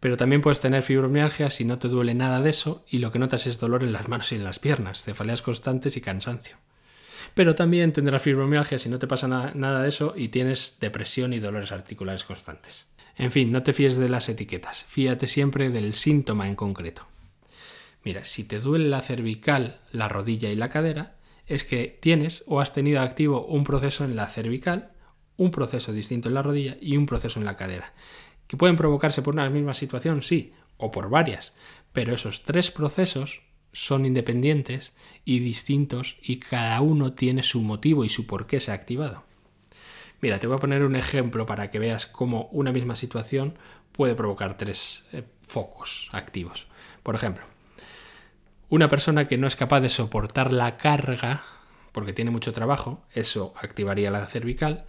[0.06, 3.18] Pero también puedes tener fibromialgia si no te duele nada de eso y lo que
[3.18, 6.58] notas es dolor en las manos y en las piernas, cefaleas constantes y cansancio
[7.34, 11.40] pero también tendrás fibromialgia si no te pasa nada de eso y tienes depresión y
[11.40, 12.86] dolores articulares constantes.
[13.18, 17.08] En fin, no te fíes de las etiquetas, fíate siempre del síntoma en concreto.
[18.04, 21.16] Mira, si te duele la cervical, la rodilla y la cadera,
[21.48, 24.92] es que tienes o has tenido activo un proceso en la cervical,
[25.36, 27.94] un proceso distinto en la rodilla y un proceso en la cadera.
[28.48, 30.22] ¿Que pueden provocarse por una misma situación?
[30.22, 31.54] Sí, o por varias,
[31.94, 33.42] pero esos tres procesos
[33.72, 34.94] son independientes
[35.26, 39.24] y distintos y cada uno tiene su motivo y su por qué se ha activado.
[40.22, 43.58] Mira, te voy a poner un ejemplo para que veas cómo una misma situación
[43.92, 46.68] puede provocar tres eh, focos activos.
[47.04, 47.44] Por ejemplo,
[48.70, 51.44] una persona que no es capaz de soportar la carga
[51.92, 54.86] porque tiene mucho trabajo, eso activaría la cervical,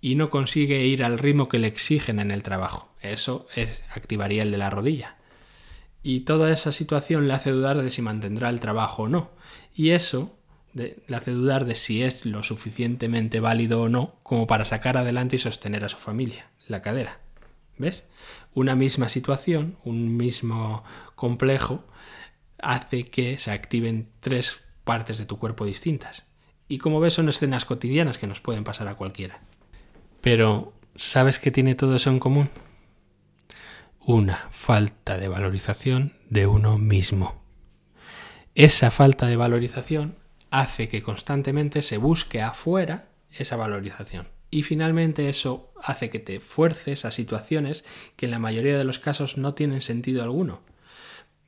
[0.00, 3.46] y no consigue ir al ritmo que le exigen en el trabajo, eso
[3.94, 5.18] activaría el de la rodilla
[6.02, 9.30] y toda esa situación le hace dudar de si mantendrá el trabajo o no.
[9.74, 10.34] Y eso
[10.72, 15.36] le hace dudar de si es lo suficientemente válido o no como para sacar adelante
[15.36, 17.20] y sostener a su familia, la cadera.
[17.78, 18.08] ¿Ves?
[18.54, 20.84] Una misma situación, un mismo
[21.14, 21.84] complejo,
[22.60, 26.24] hace que se activen tres partes de tu cuerpo distintas.
[26.68, 29.40] Y como ves, son escenas cotidianas que nos pueden pasar a cualquiera.
[30.20, 32.50] Pero, ¿sabes qué tiene todo eso en común?
[34.08, 37.42] una falta de valorización de uno mismo.
[38.54, 40.16] Esa falta de valorización
[40.50, 44.26] hace que constantemente se busque afuera esa valorización.
[44.50, 47.84] Y finalmente eso hace que te fuerces a situaciones
[48.16, 50.62] que en la mayoría de los casos no tienen sentido alguno.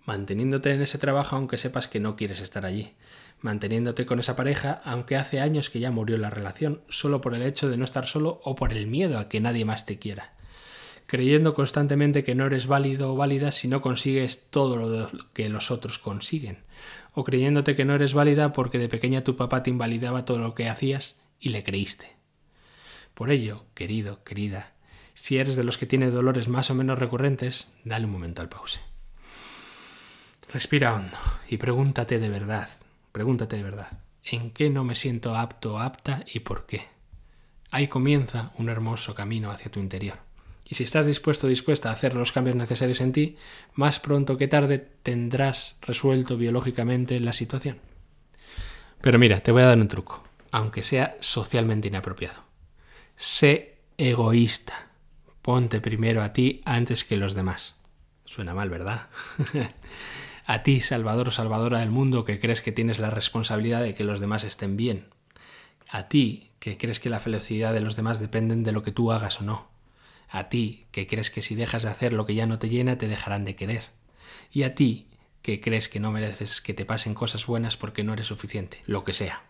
[0.05, 2.93] Manteniéndote en ese trabajo aunque sepas que no quieres estar allí.
[3.41, 7.43] Manteniéndote con esa pareja aunque hace años que ya murió la relación, solo por el
[7.43, 10.33] hecho de no estar solo o por el miedo a que nadie más te quiera
[11.11, 15.73] creyendo constantemente que no eres válido o válida si no consigues todo lo que los
[15.73, 16.59] otros consiguen,
[17.13, 20.55] o creyéndote que no eres válida porque de pequeña tu papá te invalidaba todo lo
[20.55, 22.13] que hacías y le creíste.
[23.13, 24.75] Por ello, querido, querida,
[25.15, 28.49] si eres de los que tiene dolores más o menos recurrentes, dale un momento al
[28.49, 28.79] pause.
[30.53, 31.19] Respira hondo
[31.49, 32.69] y pregúntate de verdad,
[33.13, 36.89] pregúntate de verdad, ¿en qué no me siento apto o apta y por qué?
[37.71, 40.19] Ahí comienza un hermoso camino hacia tu interior.
[40.65, 43.37] Y si estás dispuesto o dispuesta a hacer los cambios necesarios en ti,
[43.75, 47.79] más pronto que tarde tendrás resuelto biológicamente la situación.
[49.01, 52.45] Pero mira, te voy a dar un truco, aunque sea socialmente inapropiado.
[53.17, 54.89] Sé egoísta.
[55.43, 57.77] Ponte primero a ti antes que los demás.
[58.25, 59.09] Suena mal, ¿verdad?
[60.53, 64.05] a ti, salvador o salvadora del mundo, que crees que tienes la responsabilidad de que
[64.05, 65.09] los demás estén bien.
[65.89, 69.13] A ti, que crees que la felicidad de los demás dependen de lo que tú
[69.13, 69.71] hagas o no
[70.31, 72.97] a ti, que crees que si dejas de hacer lo que ya no te llena,
[72.97, 73.85] te dejarán de querer.
[74.53, 75.09] Y a ti,
[75.43, 79.03] que crees que no mereces que te pasen cosas buenas porque no eres suficiente, lo
[79.03, 79.43] que sea.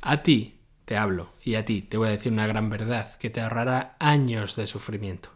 [0.00, 3.28] A ti te hablo y a ti te voy a decir una gran verdad que
[3.28, 5.30] te ahorrará años de sufrimiento.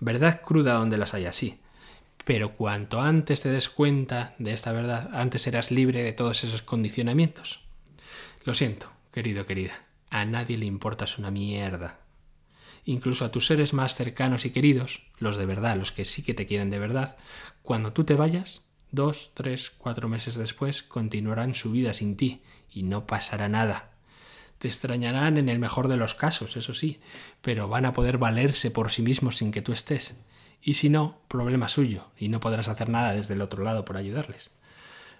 [0.00, 1.60] Verdad cruda donde las haya, sí.
[2.24, 6.62] Pero cuanto antes te des cuenta de esta verdad, antes serás libre de todos esos
[6.62, 7.60] condicionamientos.
[8.44, 9.84] Lo siento, querido, querida.
[10.10, 12.00] A nadie le importas una mierda.
[12.86, 16.34] Incluso a tus seres más cercanos y queridos, los de verdad, los que sí que
[16.34, 17.16] te quieren de verdad,
[17.62, 22.82] cuando tú te vayas, dos, tres, cuatro meses después, continuarán su vida sin ti y
[22.82, 23.90] no pasará nada.
[24.58, 27.00] Te extrañarán en el mejor de los casos, eso sí,
[27.42, 30.16] pero van a poder valerse por sí mismos sin que tú estés.
[30.64, 33.98] Y si no, problema suyo, y no podrás hacer nada desde el otro lado por
[33.98, 34.50] ayudarles.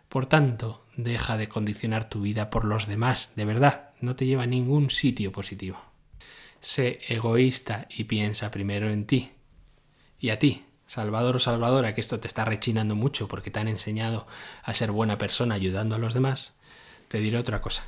[0.08, 4.44] Por tanto, deja de condicionar tu vida por los demás, de verdad, no te lleva
[4.44, 5.78] a ningún sitio positivo.
[6.60, 9.32] Sé egoísta y piensa primero en ti.
[10.18, 13.68] Y a ti, Salvador o Salvadora, que esto te está rechinando mucho porque te han
[13.68, 14.26] enseñado
[14.62, 16.56] a ser buena persona ayudando a los demás,
[17.08, 17.84] te diré otra cosa.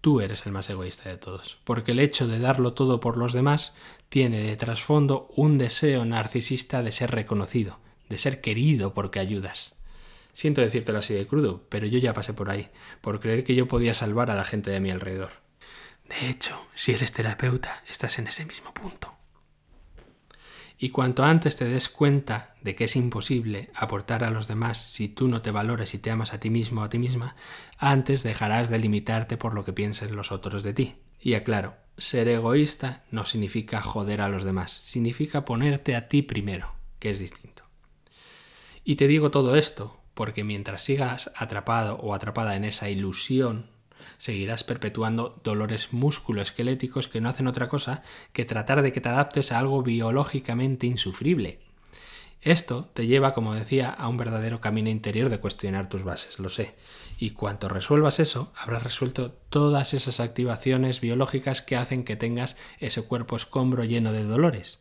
[0.00, 3.34] Tú eres el más egoísta de todos, porque el hecho de darlo todo por los
[3.34, 3.76] demás
[4.08, 7.78] tiene de trasfondo un deseo narcisista de ser reconocido,
[8.08, 9.74] de ser querido porque ayudas.
[10.32, 12.68] Siento decírtelo así de crudo, pero yo ya pasé por ahí,
[13.02, 15.32] por creer que yo podía salvar a la gente de mi alrededor.
[16.08, 19.19] De hecho, si eres terapeuta, estás en ese mismo punto.
[20.82, 25.08] Y cuanto antes te des cuenta de que es imposible aportar a los demás si
[25.08, 27.36] tú no te valores y te amas a ti mismo o a ti misma,
[27.76, 30.94] antes dejarás de limitarte por lo que piensen los otros de ti.
[31.20, 36.72] Y aclaro, ser egoísta no significa joder a los demás, significa ponerte a ti primero,
[36.98, 37.64] que es distinto.
[38.82, 43.68] Y te digo todo esto porque mientras sigas atrapado o atrapada en esa ilusión
[44.18, 49.52] seguirás perpetuando dolores musculoesqueléticos que no hacen otra cosa que tratar de que te adaptes
[49.52, 51.60] a algo biológicamente insufrible.
[52.42, 56.48] Esto te lleva, como decía, a un verdadero camino interior de cuestionar tus bases, lo
[56.48, 56.74] sé.
[57.18, 63.02] Y cuanto resuelvas eso, habrás resuelto todas esas activaciones biológicas que hacen que tengas ese
[63.02, 64.80] cuerpo escombro lleno de dolores.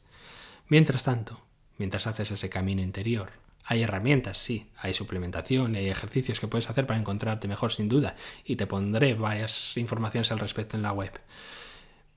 [0.70, 1.42] Mientras tanto,
[1.78, 3.32] mientras haces ese camino interior,
[3.70, 8.16] hay herramientas, sí, hay suplementación, hay ejercicios que puedes hacer para encontrarte mejor sin duda
[8.44, 11.12] y te pondré varias informaciones al respecto en la web.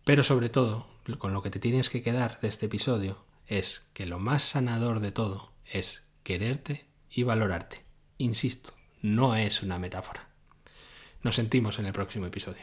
[0.03, 0.87] Pero sobre todo,
[1.19, 5.01] con lo que te tienes que quedar de este episodio es que lo más sanador
[5.01, 7.85] de todo es quererte y valorarte.
[8.17, 8.73] Insisto,
[9.03, 10.31] no es una metáfora.
[11.23, 12.63] Nos sentimos en el próximo episodio.